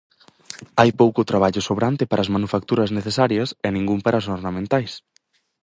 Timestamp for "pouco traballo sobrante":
1.01-2.03